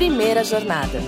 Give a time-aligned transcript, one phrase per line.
[0.00, 0.98] Primeira Jornada.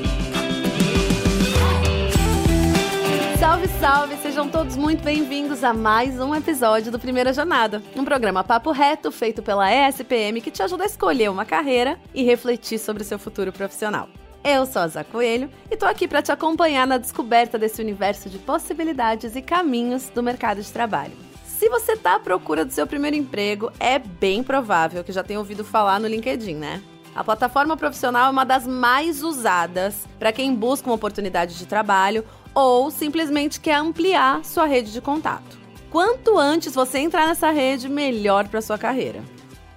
[3.41, 4.17] Salve, salve!
[4.19, 9.11] Sejam todos muito bem-vindos a mais um episódio do Primeira Jornada, um programa papo reto
[9.11, 13.19] feito pela ESPM que te ajuda a escolher uma carreira e refletir sobre o seu
[13.19, 14.11] futuro profissional.
[14.45, 18.29] Eu sou a Zá Coelho e tô aqui para te acompanhar na descoberta desse universo
[18.29, 21.15] de possibilidades e caminhos do mercado de trabalho.
[21.47, 25.39] Se você está à procura do seu primeiro emprego, é bem provável que já tenha
[25.39, 26.83] ouvido falar no LinkedIn, né?
[27.15, 32.25] A plataforma profissional é uma das mais usadas para quem busca uma oportunidade de trabalho
[32.55, 35.59] ou simplesmente quer ampliar sua rede de contato.
[35.91, 39.23] Quanto antes você entrar nessa rede, melhor para sua carreira.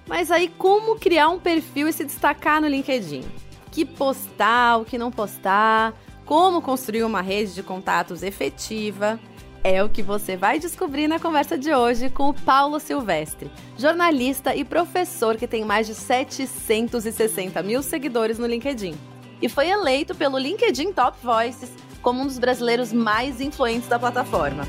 [0.08, 3.24] Mas aí como criar um perfil e se destacar no LinkedIn?
[3.70, 5.92] Que postar, o que não postar,
[6.24, 9.20] como construir uma rede de contatos efetiva?
[9.68, 14.54] É o que você vai descobrir na conversa de hoje com o Paulo Silvestre, jornalista
[14.54, 18.94] e professor que tem mais de 760 mil seguidores no LinkedIn.
[19.42, 24.62] E foi eleito pelo LinkedIn Top Voices como um dos brasileiros mais influentes da plataforma.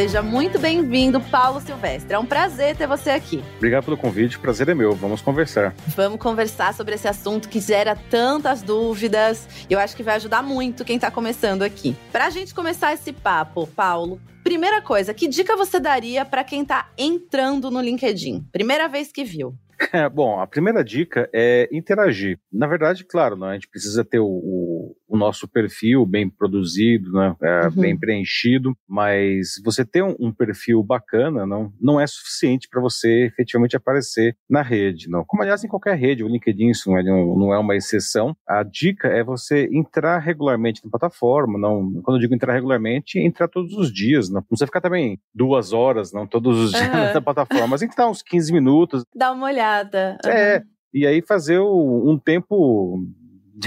[0.00, 2.14] Seja muito bem-vindo, Paulo Silvestre.
[2.14, 3.44] É um prazer ter você aqui.
[3.58, 4.94] Obrigado pelo convite, o prazer é meu.
[4.94, 5.74] Vamos conversar.
[5.88, 9.46] Vamos conversar sobre esse assunto que gera tantas dúvidas.
[9.68, 11.94] Eu acho que vai ajudar muito quem está começando aqui.
[12.10, 16.62] Para a gente começar esse papo, Paulo, primeira coisa, que dica você daria para quem
[16.62, 18.46] está entrando no LinkedIn?
[18.50, 19.54] Primeira vez que viu.
[19.92, 22.38] É, bom, a primeira dica é interagir.
[22.52, 24.69] Na verdade, claro, né, a gente precisa ter o, o,
[25.10, 27.70] o nosso perfil bem produzido, né, é, uhum.
[27.74, 33.26] bem preenchido, mas você ter um, um perfil bacana não, não é suficiente para você
[33.26, 35.08] efetivamente aparecer na rede.
[35.08, 35.24] Não.
[35.26, 38.36] Como, aliás, em qualquer rede, o LinkedIn isso não é, não é uma exceção.
[38.46, 41.58] A dica é você entrar regularmente na plataforma.
[41.58, 44.28] Não, quando eu digo entrar regularmente, entrar todos os dias.
[44.28, 47.12] Não, não precisa ficar também duas horas, não todos os dias uhum.
[47.14, 49.02] na plataforma, mas entrar uns 15 minutos.
[49.14, 50.18] Dá uma olhada.
[50.24, 50.30] Uhum.
[50.30, 53.04] É, e aí fazer o, um tempo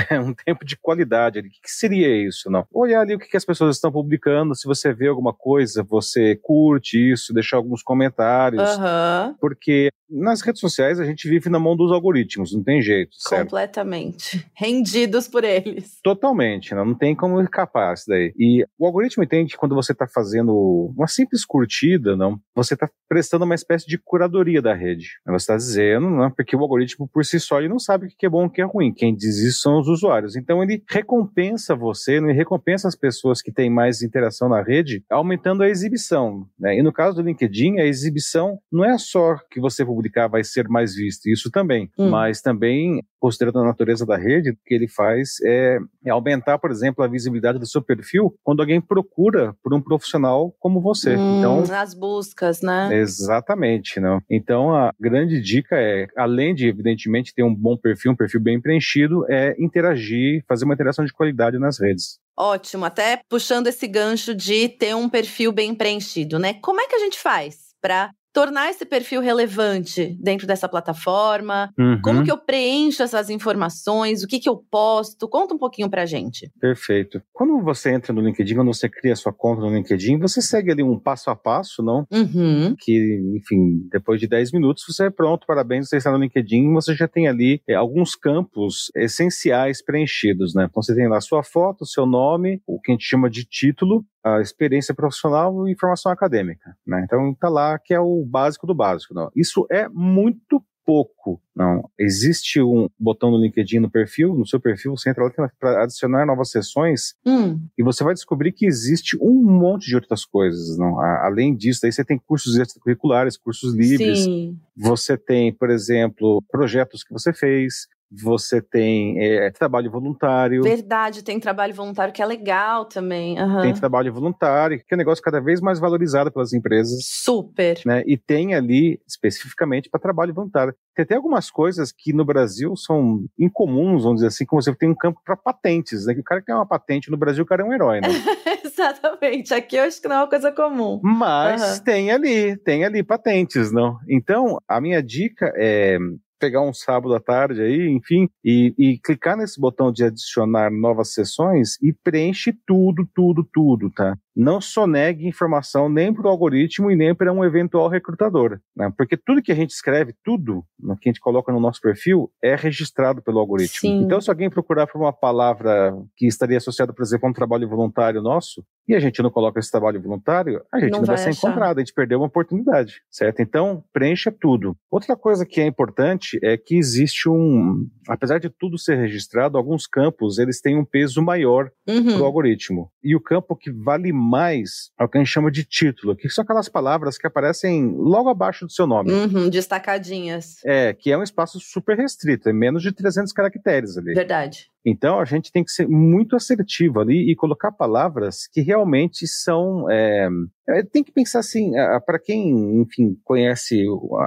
[0.19, 1.47] um tempo de qualidade ali.
[1.47, 2.49] O que seria isso?
[2.49, 2.65] Não.
[2.71, 7.11] Olhar ali o que as pessoas estão publicando, se você vê alguma coisa, você curte
[7.11, 8.77] isso, deixar alguns comentários.
[8.77, 9.35] Uhum.
[9.39, 13.11] Porque nas redes sociais a gente vive na mão dos algoritmos, não tem jeito.
[13.17, 13.43] Certo?
[13.43, 14.45] Completamente.
[14.55, 15.99] Rendidos por eles.
[16.03, 18.33] Totalmente, não, não tem como escapar isso daí.
[18.37, 22.89] E o algoritmo entende que quando você está fazendo uma simples curtida, não, você está
[23.09, 25.07] prestando uma espécie de curadoria da rede.
[25.25, 28.25] Você está dizendo, não, porque o algoritmo por si só ele não sabe o que
[28.25, 28.93] é bom e o que é ruim.
[28.93, 30.35] Quem diz isso são os usuários.
[30.35, 35.63] Então ele recompensa você, ele recompensa as pessoas que têm mais interação na rede, aumentando
[35.63, 36.45] a exibição.
[36.59, 36.77] Né?
[36.77, 40.67] E no caso do LinkedIn, a exibição não é só que você publicar vai ser
[40.67, 42.09] mais visto, isso também, hum.
[42.09, 46.69] mas também, considerando a natureza da rede, o que ele faz é, é, aumentar, por
[46.71, 51.15] exemplo, a visibilidade do seu perfil quando alguém procura por um profissional como você.
[51.15, 52.89] Hum, então, nas buscas, né?
[52.93, 54.21] Exatamente, não.
[54.29, 58.59] Então a grande dica é, além de evidentemente ter um bom perfil, um perfil bem
[58.59, 62.19] preenchido, é interagir, fazer uma interação de qualidade nas redes.
[62.37, 66.55] Ótimo, até puxando esse gancho de ter um perfil bem preenchido, né?
[66.55, 71.71] Como é que a gente faz para tornar esse perfil relevante dentro dessa plataforma?
[71.77, 72.01] Uhum.
[72.01, 74.23] Como que eu preencho essas informações?
[74.23, 75.29] O que que eu posto?
[75.29, 76.51] Conta um pouquinho pra gente.
[76.59, 77.21] Perfeito.
[77.31, 80.81] Quando você entra no LinkedIn, quando você cria sua conta no LinkedIn, você segue ali
[80.81, 82.07] um passo a passo, não?
[82.11, 82.75] Uhum.
[82.77, 86.95] Que, enfim, depois de 10 minutos você é pronto, parabéns, você está no LinkedIn, você
[86.95, 90.67] já tem ali é, alguns campos essenciais preenchidos, né?
[90.69, 94.03] Então você tem lá sua foto, seu nome, o que a gente chama de título,
[94.23, 96.75] a experiência profissional e formação acadêmica.
[96.85, 97.01] Né?
[97.03, 99.13] Então está lá que é o básico do básico.
[99.13, 99.29] Não.
[99.35, 101.41] Isso é muito pouco.
[101.55, 105.83] Não, existe um botão no LinkedIn no perfil, no seu perfil, você entra lá para
[105.83, 107.59] adicionar novas sessões hum.
[107.77, 110.77] e você vai descobrir que existe um monte de outras coisas.
[110.77, 114.23] Não, além disso, daí você tem cursos extracurriculares, cursos livres.
[114.23, 114.57] Sim.
[114.75, 117.87] Você tem, por exemplo, projetos que você fez
[118.21, 120.61] você tem é, trabalho voluntário.
[120.61, 123.41] Verdade, tem trabalho voluntário que é legal também.
[123.41, 123.61] Uhum.
[123.61, 126.99] Tem trabalho voluntário, que é um negócio cada vez mais valorizado pelas empresas.
[127.03, 127.79] Super.
[127.85, 128.03] Né?
[128.05, 130.75] E tem ali especificamente para trabalho voluntário.
[130.95, 134.89] Tem até algumas coisas que no Brasil são incomuns, vamos dizer assim, como você tem
[134.89, 136.13] um campo para patentes, né?
[136.13, 138.09] Que o cara que tem uma patente no Brasil, o cara é um herói, né?
[138.63, 139.53] Exatamente.
[139.53, 140.99] Aqui eu acho que não é uma coisa comum.
[141.03, 141.83] Mas uhum.
[141.83, 143.97] tem ali, tem ali patentes, não?
[144.07, 145.97] Então, a minha dica é
[146.43, 151.13] pegar um sábado à tarde aí, enfim, e, e, clicar nesse botão de adicionar novas
[151.13, 154.17] sessões e preenche tudo, tudo, tudo, tá?
[154.35, 158.59] Não sonegue informação nem para o algoritmo e nem para um eventual recrutador.
[158.75, 158.91] Né?
[158.97, 160.65] Porque tudo que a gente escreve, tudo
[160.99, 163.79] que a gente coloca no nosso perfil é registrado pelo algoritmo.
[163.79, 164.03] Sim.
[164.03, 167.67] Então, se alguém procurar por uma palavra que estaria associada, por exemplo, a um trabalho
[167.69, 171.15] voluntário nosso, e a gente não coloca esse trabalho voluntário, a gente não, não vai,
[171.15, 173.41] vai ser encontrado, a gente perdeu uma oportunidade, certo?
[173.41, 174.75] Então, preencha tudo.
[174.91, 179.87] Outra coisa que é importante é que existe um, apesar de tudo ser registrado, alguns
[179.87, 182.17] campos eles têm um peso maior uhum.
[182.17, 182.91] do algoritmo.
[183.01, 186.29] E o campo que vale mais é o que a gente chama de título, que
[186.29, 189.11] são aquelas palavras que aparecem logo abaixo do seu nome.
[189.11, 190.57] Uhum, destacadinhas.
[190.65, 194.13] É, que é um espaço super restrito, é menos de 300 caracteres ali.
[194.13, 194.71] Verdade.
[194.85, 199.89] Então a gente tem que ser muito assertivo ali e colocar palavras que realmente são.
[199.89, 200.27] É,
[200.67, 201.71] é tem que pensar assim,
[202.05, 203.83] para quem, enfim, conhece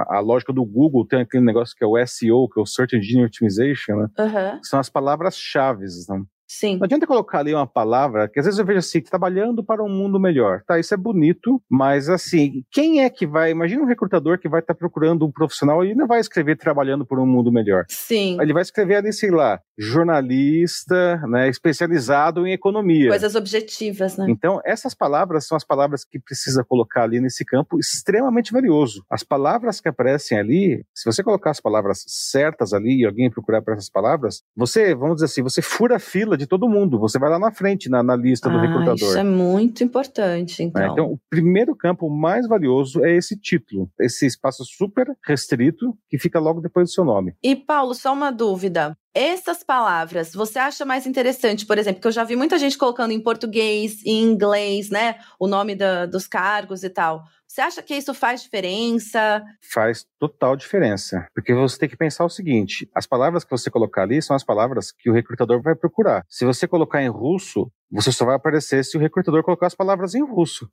[0.09, 2.65] a, a, lógica do Google, tem aquele negócio que é o SEO, que é o
[2.65, 4.07] Search Engine Optimization, né?
[4.17, 4.63] Uhum.
[4.63, 5.85] São as palavras-chave.
[6.09, 6.23] Né?
[6.47, 6.77] Sim.
[6.77, 9.89] Não adianta colocar ali uma palavra que às vezes eu vejo assim, trabalhando para um
[9.89, 10.61] mundo melhor.
[10.65, 13.51] Tá, isso é bonito, mas assim, quem é que vai.
[13.51, 17.05] Imagina um recrutador que vai estar tá procurando um profissional e não vai escrever trabalhando
[17.05, 17.85] por um mundo melhor.
[17.89, 18.37] Sim.
[18.41, 23.09] Ele vai escrever ali, sei lá, jornalista, né, especializado em economia.
[23.09, 24.25] Coisas objetivas, né?
[24.29, 29.03] Então, essas palavras são as palavras que precisa colocar ali nesse campo extremamente valioso.
[29.09, 33.61] As palavras que aparecem ali, se você colocar as palavras certas ali e alguém procurar
[33.61, 36.99] por essas palavras, você, vamos dizer assim, você fura a fila de todo mundo.
[36.99, 38.95] Você vai lá na frente, na, na lista do ah, recrutador.
[38.95, 40.81] Isso é muito importante, então.
[40.81, 46.17] É, então, o primeiro campo mais valioso é esse título, esse espaço super restrito que
[46.17, 47.35] fica logo depois do seu nome.
[47.43, 48.97] E, Paulo, só uma dúvida.
[49.19, 53.09] Essas palavras, você acha mais interessante, por exemplo, que eu já vi muita gente colocando
[53.09, 55.17] em português, em inglês, né?
[55.39, 57.23] O nome da, dos cargos e tal.
[57.47, 59.43] Você acha que isso faz diferença?
[59.73, 61.27] Faz total diferença.
[61.33, 64.43] Porque você tem que pensar o seguinte: as palavras que você colocar ali são as
[64.43, 66.23] palavras que o recrutador vai procurar.
[66.29, 70.13] Se você colocar em russo, você só vai aparecer se o recrutador colocar as palavras
[70.13, 70.69] em russo.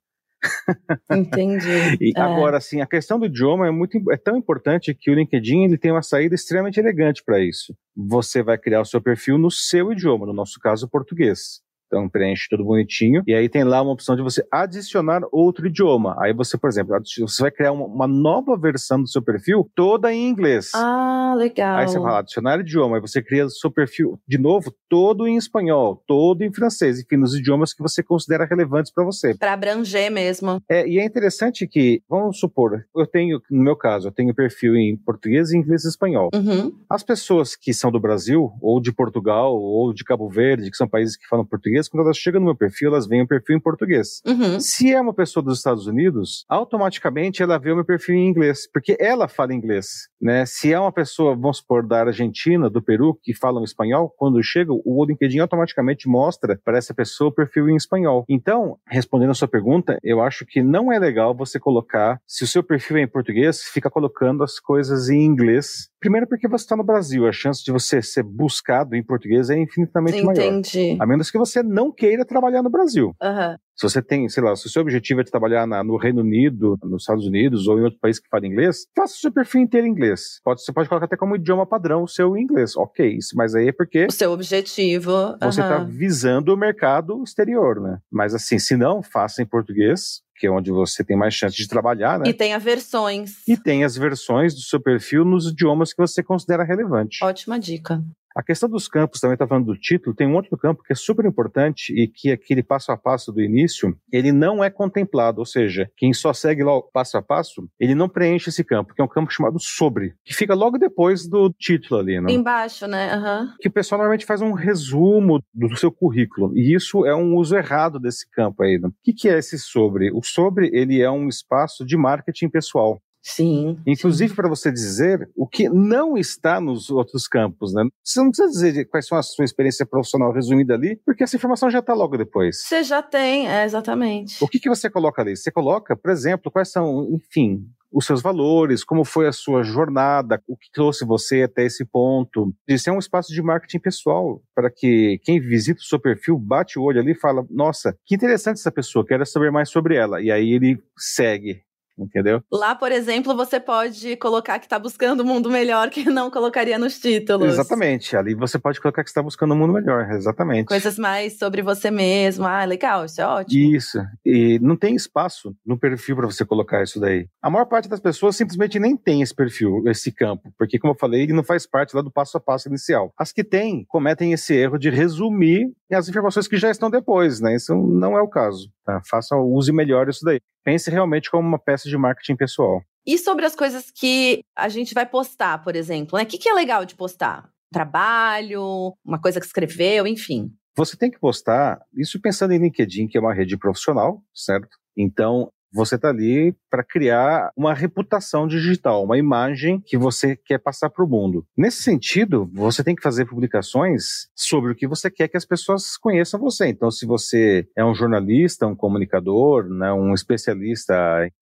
[1.11, 1.65] Entendi.
[2.01, 2.21] e é.
[2.21, 5.77] agora, assim, a questão do idioma é muito é tão importante que o LinkedIn ele
[5.77, 7.75] tem uma saída extremamente elegante para isso.
[7.95, 11.64] Você vai criar o seu perfil no seu idioma, no nosso caso, português.
[11.87, 13.23] Então preenche tudo bonitinho.
[13.27, 16.15] E aí tem lá uma opção de você adicionar outro idioma.
[16.19, 20.13] Aí você, por exemplo, você vai criar uma, uma nova versão do seu perfil toda
[20.13, 20.71] em inglês.
[20.73, 21.77] Ah, legal.
[21.77, 22.97] Aí você fala adicionar idioma.
[22.97, 27.17] Aí você cria o seu perfil de novo todo em espanhol, todo em francês, enfim,
[27.17, 29.35] nos idiomas que você considera relevantes para você.
[29.35, 30.61] Para abranger mesmo.
[30.69, 34.75] É, e é interessante que, vamos supor, eu tenho, no meu caso, eu tenho perfil
[34.75, 36.29] em português, inglês e espanhol.
[36.33, 36.71] Uhum.
[36.89, 40.87] As pessoas que são do Brasil, ou de Portugal, ou de Cabo Verde, que são
[40.87, 43.57] países que falam português, português, quando elas chegam no meu perfil, elas veem o perfil
[43.57, 44.21] em português.
[44.25, 44.59] Uhum.
[44.59, 48.69] Se é uma pessoa dos Estados Unidos, automaticamente ela vê o meu perfil em inglês,
[48.71, 50.07] porque ela fala inglês.
[50.21, 50.45] Né?
[50.45, 54.71] Se é uma pessoa, vamos supor, da Argentina, do Peru, que falam espanhol, quando chega,
[54.71, 58.25] o LinkedIn automaticamente mostra para essa pessoa o perfil em espanhol.
[58.29, 62.47] Então, respondendo a sua pergunta, eu acho que não é legal você colocar, se o
[62.47, 65.89] seu perfil é em português, fica colocando as coisas em inglês.
[65.99, 69.57] Primeiro porque você está no Brasil, a chance de você ser buscado em português é
[69.57, 70.77] infinitamente Entendi.
[70.77, 71.03] maior.
[71.03, 73.15] A menos que você não queira trabalhar no Brasil.
[73.21, 73.55] Uhum.
[73.75, 76.21] Se você tem, sei lá, se o seu objetivo é de trabalhar na, no Reino
[76.21, 79.61] Unido, nos Estados Unidos ou em outro país que fala inglês, faça o seu perfil
[79.61, 80.39] inteiro em inglês.
[80.43, 82.77] Pode, você pode colocar até como idioma padrão o seu inglês.
[82.77, 84.05] Ok, mas aí é porque.
[84.05, 85.37] O seu objetivo.
[85.41, 87.99] Você está visando o mercado exterior, né?
[88.09, 91.67] Mas assim, se não, faça em português, que é onde você tem mais chance de
[91.67, 92.29] trabalhar, né?
[92.29, 93.45] E tem as versões.
[93.45, 97.23] E tem as versões do seu perfil nos idiomas que você considera relevante.
[97.23, 98.01] Ótima dica.
[98.35, 100.95] A questão dos campos, também está falando do título, tem um outro campo que é
[100.95, 105.45] super importante e que aquele passo a passo do início, ele não é contemplado, ou
[105.45, 109.01] seja, quem só segue lá o passo a passo, ele não preenche esse campo, que
[109.01, 112.29] é um campo chamado sobre, que fica logo depois do título ali, né?
[112.29, 113.15] Embaixo, né?
[113.15, 113.47] Uhum.
[113.59, 117.55] Que o pessoal normalmente faz um resumo do seu currículo, e isso é um uso
[117.55, 118.77] errado desse campo aí.
[118.77, 118.89] Né?
[118.89, 120.11] O que, que é esse sobre?
[120.11, 122.99] O sobre, ele é um espaço de marketing pessoal.
[123.25, 123.79] Sim.
[123.87, 127.83] Inclusive para você dizer o que não está nos outros campos, né?
[128.03, 131.71] Você não precisa dizer quais são a sua experiência profissional resumida ali, porque essa informação
[131.71, 132.61] já está logo depois.
[132.61, 134.43] Você já tem, é, exatamente.
[134.43, 135.35] O que, que você coloca ali?
[135.35, 140.41] Você coloca, por exemplo, quais são, enfim, os seus valores, como foi a sua jornada,
[140.47, 142.53] o que trouxe você até esse ponto.
[142.67, 146.77] Isso é um espaço de marketing pessoal, para que quem visita o seu perfil bate
[146.77, 150.21] o olho ali e fala: Nossa, que interessante essa pessoa, quero saber mais sobre ela.
[150.21, 151.64] E aí ele segue
[151.97, 152.41] entendeu?
[152.51, 156.77] Lá, por exemplo, você pode colocar que está buscando um mundo melhor que não colocaria
[156.77, 157.53] nos títulos.
[157.53, 158.15] Exatamente.
[158.15, 160.67] Ali você pode colocar que está buscando um mundo melhor, exatamente.
[160.67, 162.45] Coisas mais sobre você mesmo.
[162.45, 163.75] Ah, legal, isso é ótimo.
[163.75, 163.99] Isso.
[164.25, 167.27] E não tem espaço no perfil para você colocar isso daí.
[167.41, 170.97] A maior parte das pessoas simplesmente nem tem esse perfil, esse campo, porque como eu
[170.97, 173.13] falei, ele não faz parte lá do passo a passo inicial.
[173.17, 177.55] As que têm cometem esse erro de resumir as informações que já estão depois, né?
[177.55, 178.69] Isso não é o caso.
[178.85, 179.01] Tá?
[179.09, 180.39] Faça, use melhor isso daí.
[180.63, 182.83] Pense realmente como uma peça de marketing pessoal.
[183.05, 186.23] E sobre as coisas que a gente vai postar, por exemplo, né?
[186.23, 187.49] O que, que é legal de postar?
[187.71, 190.51] Trabalho, uma coisa que escreveu, enfim.
[190.77, 194.77] Você tem que postar, isso pensando em LinkedIn, que é uma rede profissional, certo?
[194.97, 200.89] Então, você está ali para criar uma reputação digital, uma imagem que você quer passar
[200.89, 201.45] para o mundo.
[201.57, 205.95] Nesse sentido, você tem que fazer publicações sobre o que você quer que as pessoas
[205.95, 206.67] conheçam você.
[206.67, 210.93] Então, se você é um jornalista, um comunicador, né, um especialista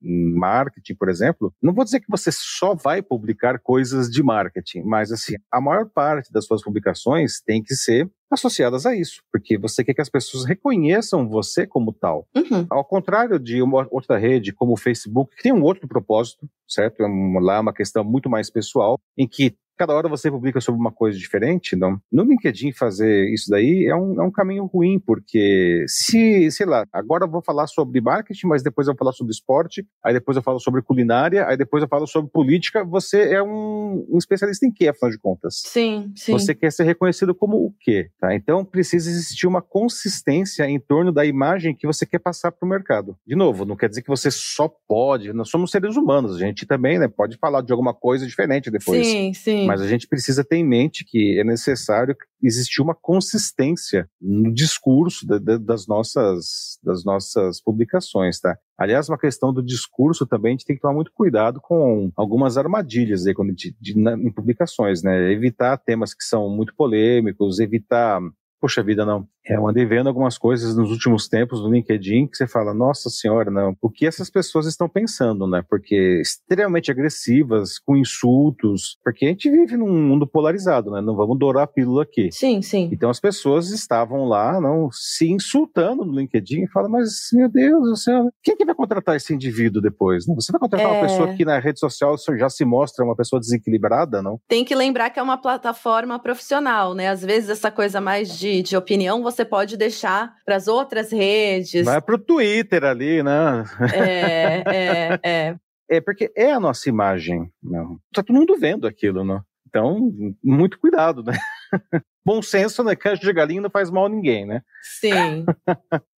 [0.03, 4.83] em marketing, por exemplo, não vou dizer que você só vai publicar coisas de marketing,
[4.83, 9.57] mas assim, a maior parte das suas publicações tem que ser associadas a isso, porque
[9.57, 12.27] você quer que as pessoas reconheçam você como tal.
[12.35, 12.65] Uhum.
[12.69, 17.01] Ao contrário de uma outra rede como o Facebook, que tem um outro propósito, certo?
[17.01, 17.07] É
[17.41, 21.17] lá uma questão muito mais pessoal, em que cada hora você publica sobre uma coisa
[21.17, 21.99] diferente, não?
[22.11, 26.85] No LinkedIn fazer isso daí é um, é um caminho ruim, porque se, sei lá,
[26.91, 30.37] agora eu vou falar sobre marketing, mas depois eu vou falar sobre esporte, aí depois
[30.37, 34.65] eu falo sobre culinária, aí depois eu falo sobre política, você é um, um especialista
[34.65, 35.61] em quê, afinal de contas?
[35.65, 36.31] Sim, sim.
[36.31, 38.33] Você quer ser reconhecido como o quê, tá?
[38.35, 42.69] Então precisa existir uma consistência em torno da imagem que você quer passar para o
[42.69, 43.17] mercado.
[43.25, 46.65] De novo, não quer dizer que você só pode, nós somos seres humanos, a gente
[46.65, 49.05] também, né, pode falar de alguma coisa diferente depois.
[49.05, 49.62] Sim, sim.
[49.65, 55.25] Mas a gente precisa ter em mente que é necessário existir uma consistência no discurso
[55.25, 58.57] das, nossas, das nossas publicações, tá?
[58.77, 62.57] Aliás, uma questão do discurso também, a gente tem que tomar muito cuidado com algumas
[62.57, 65.31] armadilhas aí quando de, na, em publicações, né?
[65.31, 68.19] Evitar temas que são muito polêmicos, evitar
[68.63, 69.27] poxa vida, não.
[69.45, 73.09] É, eu andei vendo algumas coisas nos últimos tempos no LinkedIn que você fala, nossa
[73.09, 73.75] senhora, não.
[73.81, 75.63] O que essas pessoas estão pensando, né?
[75.69, 81.01] Porque extremamente agressivas, com insultos, porque a gente vive num mundo polarizado, né?
[81.01, 82.29] Não vamos dourar a pílula aqui.
[82.31, 82.89] Sim, sim.
[82.91, 87.89] Então as pessoas estavam lá, não, se insultando no LinkedIn e falam, mas meu Deus
[87.89, 90.25] do céu, quem que vai contratar esse indivíduo depois?
[90.25, 90.35] Não?
[90.35, 90.91] Você vai contratar é...
[90.93, 94.39] uma pessoa que na rede social já se mostra uma pessoa desequilibrada, não?
[94.47, 97.09] Tem que lembrar que é uma plataforma profissional, né?
[97.09, 101.85] Às vezes essa coisa mais de de, opinião você pode deixar para as outras redes.
[101.85, 103.63] Vai para o Twitter ali, né?
[103.93, 105.55] É, é, é.
[105.89, 107.51] É porque é a nossa imagem.
[107.61, 107.99] Não.
[108.13, 109.41] Tá todo mundo vendo aquilo, né?
[109.67, 110.11] Então,
[110.43, 111.33] muito cuidado, né?
[112.25, 112.95] Bom senso, né?
[112.95, 114.61] Cancho de galinha não faz mal a ninguém, né?
[114.81, 115.45] Sim.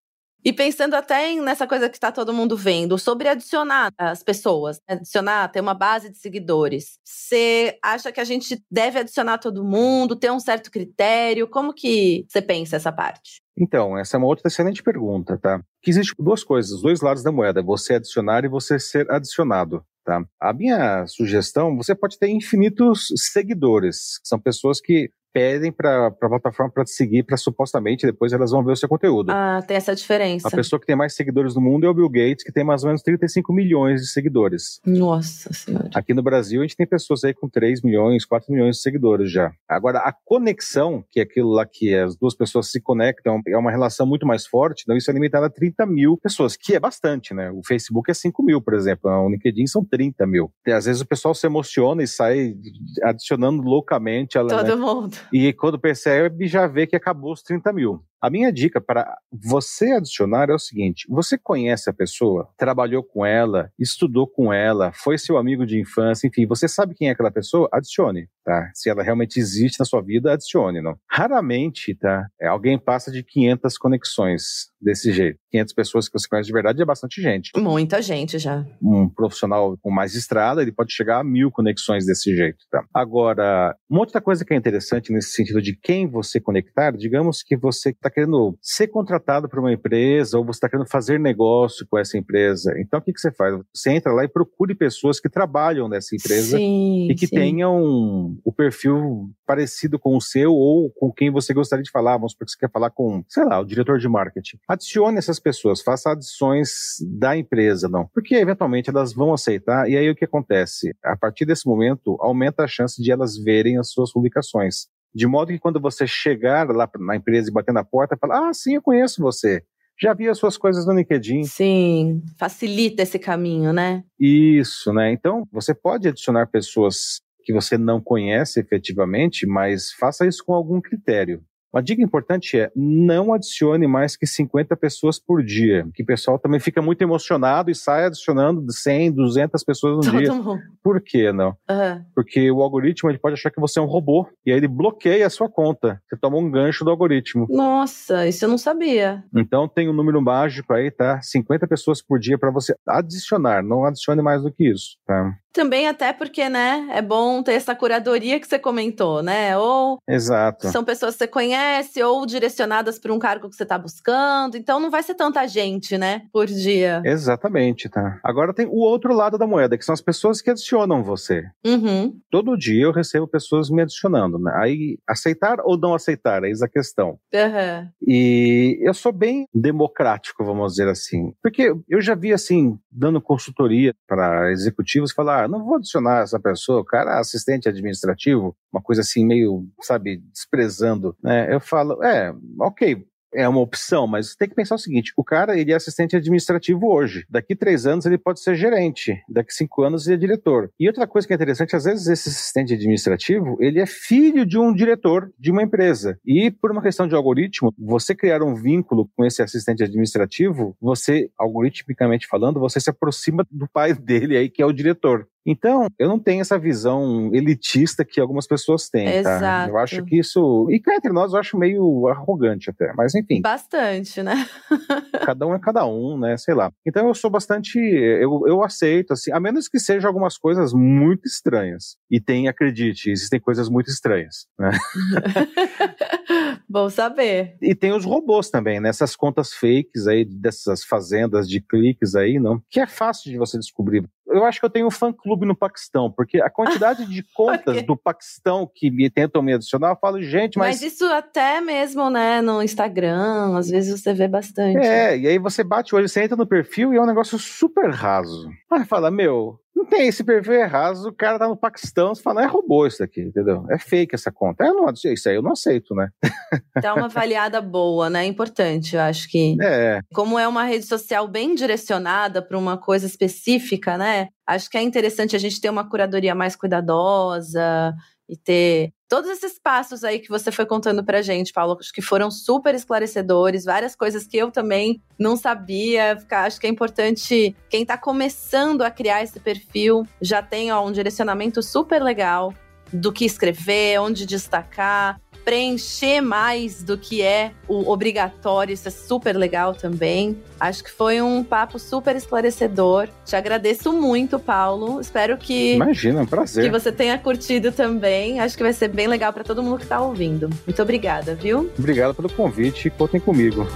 [0.45, 4.77] E pensando até em, nessa coisa que está todo mundo vendo, sobre adicionar as pessoas,
[4.87, 4.97] né?
[4.97, 6.99] adicionar, ter uma base de seguidores.
[7.03, 11.49] Você acha que a gente deve adicionar todo mundo, ter um certo critério?
[11.49, 13.41] Como que você pensa essa parte?
[13.57, 15.63] Então, essa é uma outra excelente pergunta, tá?
[15.81, 19.83] Que existe duas coisas, dois lados da moeda, você adicionar e você ser adicionado.
[20.05, 20.23] Tá?
[20.39, 26.11] A minha sugestão, você pode ter infinitos seguidores, que são pessoas que pedem para a
[26.13, 29.33] plataforma para te seguir, para supostamente depois elas vão ver o seu conteúdo.
[29.33, 30.47] Ah, tem essa diferença.
[30.47, 32.85] A pessoa que tem mais seguidores no mundo é o Bill Gates, que tem mais
[32.85, 34.81] ou menos 35 milhões de seguidores.
[34.87, 35.91] Nossa Senhora.
[35.93, 39.31] Aqui no Brasil, a gente tem pessoas aí com 3 milhões, 4 milhões de seguidores
[39.31, 39.53] já.
[39.69, 43.73] Agora, a conexão, que é aquilo lá que as duas pessoas se conectam, é uma
[43.73, 47.35] relação muito mais forte, então isso é limitado a 30 mil pessoas, que é bastante,
[47.35, 47.51] né?
[47.51, 50.53] O Facebook é 5 mil, por exemplo, o LinkedIn são 30 mil.
[50.65, 52.55] E, às vezes o pessoal se emociona e sai
[53.03, 54.39] adicionando loucamente.
[54.39, 54.75] Todo né?
[54.77, 55.17] mundo.
[55.33, 58.05] E quando percebe, já vê que acabou os 30 mil.
[58.25, 63.27] A minha dica para você adicionar é o seguinte: você conhece a pessoa, trabalhou com
[63.27, 67.31] ela, estudou com ela, foi seu amigo de infância, enfim, você sabe quem é aquela
[67.31, 67.69] pessoa?
[67.71, 68.71] Adicione, tá?
[68.73, 70.97] Se ela realmente existe na sua vida, adicione, não?
[71.07, 72.27] Raramente, tá?
[72.41, 75.39] É, alguém passa de 500 conexões desse jeito.
[75.51, 77.51] 500 pessoas que você conhece de verdade é bastante gente.
[77.57, 78.65] Muita gente já.
[78.83, 82.85] Um profissional com mais estrada, ele pode chegar a mil conexões desse jeito, tá?
[82.93, 87.55] Agora, uma outra coisa que é interessante nesse sentido de quem você conectar, digamos que
[87.55, 91.99] você está querendo ser contratado por uma empresa ou você está querendo fazer negócio com
[91.99, 92.73] essa empresa.
[92.79, 93.59] Então, o que, que você faz?
[93.75, 97.35] Você entra lá e procure pessoas que trabalham nessa empresa sim, e que sim.
[97.35, 102.17] tenham o perfil parecido com o seu ou com quem você gostaria de falar.
[102.17, 104.59] Vamos supor que você quer falar com, sei lá, o diretor de marketing.
[104.69, 106.71] Adicione essas pessoas, faça adições
[107.19, 108.09] da empresa, não.
[108.15, 110.95] Porque eventualmente elas vão aceitar e aí o que acontece?
[111.03, 114.87] A partir desse momento, aumenta a chance de elas verem as suas publicações.
[115.15, 118.55] De modo que quando você chegar lá na empresa e bater na porta, fala: Ah,
[118.55, 119.63] sim, eu conheço você.
[120.01, 121.45] Já vi as suas coisas no LinkedIn.
[121.45, 124.03] Sim, facilita esse caminho, né?
[124.19, 125.13] Isso, né?
[125.13, 130.81] Então, você pode adicionar pessoas que você não conhece efetivamente, mas faça isso com algum
[130.81, 131.45] critério.
[131.75, 136.39] Uma dica importante é não adicione mais que 50 pessoas por dia, que o pessoal
[136.39, 140.33] também fica muito emocionado e sai adicionando 100, 200 pessoas no Todo dia.
[140.33, 140.61] mundo.
[140.85, 141.57] Por quê, não?
[141.69, 142.05] Aham.
[142.15, 145.27] Porque o algoritmo ele pode achar que você é um robô e aí ele bloqueia
[145.27, 146.01] a sua conta.
[146.09, 147.49] Você toma um gancho do algoritmo.
[147.51, 149.25] Nossa, isso eu não sabia.
[149.35, 151.21] Então tem um número mágico aí, tá?
[151.23, 155.35] 50 pessoas por dia para você adicionar, não adicione mais do que isso, tá?
[155.55, 159.57] Também até porque, né, é bom ter essa curadoria que você comentou, né?
[159.57, 160.69] Ou Exato.
[160.69, 161.64] são pessoas que você conhece,
[162.05, 164.57] ou direcionadas para um cargo que você está buscando.
[164.57, 167.03] Então não vai ser tanta gente, né, por dia.
[167.05, 168.19] Exatamente, tá?
[168.23, 171.45] Agora tem o outro lado da moeda, que são as pessoas que adicionam você.
[171.65, 172.19] Uhum.
[172.31, 174.53] Todo dia eu recebo pessoas me adicionando, né?
[174.57, 177.19] Aí aceitar ou não aceitar, eis a questão.
[177.35, 177.89] Aham.
[178.07, 181.33] E eu sou bem democrático, vamos dizer assim.
[181.43, 186.39] Porque eu já vi, assim, dando consultoria para executivos, falar, ah, não vou adicionar essa
[186.41, 191.54] pessoa, cara é assistente administrativo, uma coisa assim, meio, sabe, desprezando, né?
[191.55, 195.59] Eu falo, é, ok, é uma opção, mas tem que pensar o seguinte: o cara
[195.59, 197.27] ele é assistente administrativo hoje.
[197.29, 199.21] Daqui três anos ele pode ser gerente.
[199.29, 200.71] Daqui cinco anos ele é diretor.
[200.79, 204.59] E outra coisa que é interessante, às vezes esse assistente administrativo ele é filho de
[204.59, 206.19] um diretor de uma empresa.
[206.25, 211.31] E por uma questão de algoritmo, você criar um vínculo com esse assistente administrativo, você,
[211.39, 215.27] algoritmicamente falando, você se aproxima do pai dele aí que é o diretor.
[215.47, 219.37] Então, eu não tenho essa visão elitista que algumas pessoas têm, tá?
[219.37, 219.71] Exato.
[219.71, 220.67] Eu acho que isso.
[220.71, 222.93] E cá entre nós, eu acho meio arrogante até.
[222.95, 224.47] Mas enfim, Bastante, né?
[225.25, 226.37] cada um é cada um, né?
[226.37, 226.71] Sei lá.
[226.87, 227.79] Então eu sou bastante.
[227.79, 231.97] Eu, eu aceito, assim, a menos que sejam algumas coisas muito estranhas.
[232.11, 234.71] E tem, acredite, existem coisas muito estranhas, né?
[236.69, 237.57] Bom saber.
[237.61, 238.89] E tem os robôs também, né?
[238.89, 242.61] Essas contas fakes aí, dessas fazendas de cliques aí, não?
[242.71, 244.05] Que é fácil de você descobrir.
[244.35, 247.97] Eu acho que eu tenho um fã-clube no Paquistão, porque a quantidade de contas do
[247.97, 250.81] Paquistão que me tentam me adicionar, eu falo, gente, Mas...
[250.81, 250.93] mas.
[250.93, 254.79] isso até mesmo, né, no Instagram, às vezes você vê bastante.
[254.79, 257.39] É, e aí você bate o olho, você entra no perfil e é um negócio
[257.39, 258.49] super raso.
[258.71, 262.23] Aí fala, meu, não tem esse perfil é raso, o cara tá no Paquistão, você
[262.23, 263.67] fala, é robô isso daqui, entendeu?
[263.69, 264.65] É fake essa conta.
[264.65, 266.09] Eu não, isso aí eu não aceito, né?
[266.81, 268.25] Dá uma avaliada boa, né?
[268.25, 269.57] É importante, eu acho que.
[269.61, 274.29] É, Como é uma rede social bem direcionada para uma coisa específica, né?
[274.47, 277.93] Acho que é interessante a gente ter uma curadoria mais cuidadosa
[278.29, 282.03] e ter todos esses passos aí que você foi contando pra gente, Paulo, acho que
[282.03, 286.19] foram super esclarecedores, várias coisas que eu também não sabia.
[286.29, 290.91] Acho que é importante quem tá começando a criar esse perfil já tem ó, um
[290.91, 292.53] direcionamento super legal
[292.93, 299.37] do que escrever, onde destacar, preencher mais do que é o obrigatório, isso é super
[299.37, 300.39] legal também.
[300.59, 303.09] Acho que foi um papo super esclarecedor.
[303.25, 305.01] Te agradeço muito, Paulo.
[305.01, 306.71] Espero que imagina, um que prazer.
[306.71, 308.41] você tenha curtido também.
[308.41, 310.49] Acho que vai ser bem legal para todo mundo que tá ouvindo.
[310.67, 311.71] Muito obrigada, viu?
[311.79, 313.67] Obrigado pelo convite e contem comigo.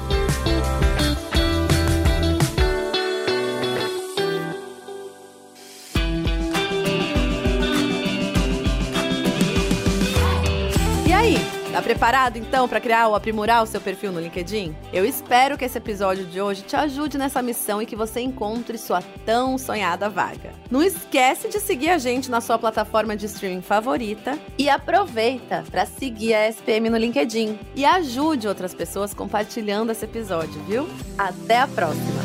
[11.89, 14.77] Preparado então para criar ou aprimorar o seu perfil no LinkedIn?
[14.93, 18.77] Eu espero que esse episódio de hoje te ajude nessa missão e que você encontre
[18.77, 20.53] sua tão sonhada vaga.
[20.71, 25.87] Não esquece de seguir a gente na sua plataforma de streaming favorita e aproveita para
[25.87, 30.87] seguir a SPM no LinkedIn e ajude outras pessoas compartilhando esse episódio, viu?
[31.17, 32.21] Até a próxima.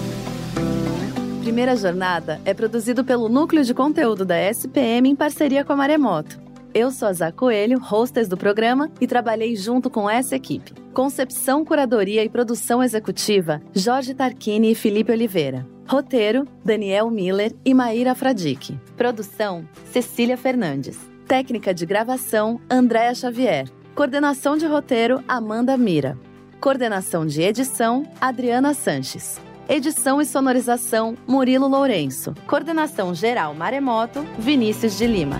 [1.40, 6.43] Primeira Jornada é produzido pelo Núcleo de Conteúdo da SPM em parceria com a Maremoto.
[6.74, 10.74] Eu sou a Zá Coelho, hostess do programa, e trabalhei junto com essa equipe.
[10.92, 15.68] Concepção, curadoria e produção executiva, Jorge Tarquini e Felipe Oliveira.
[15.88, 18.80] Roteiro, Daniel Miller e Maíra Fradique.
[18.98, 20.98] Produção, Cecília Fernandes.
[21.28, 23.70] Técnica de gravação, Andréa Xavier.
[23.94, 26.18] Coordenação de roteiro, Amanda Mira.
[26.60, 29.40] Coordenação de edição, Adriana Sanches.
[29.70, 32.34] Edição e sonorização, Murilo Lourenço.
[32.48, 35.40] Coordenação geral, Maremoto, Vinícius de Lima.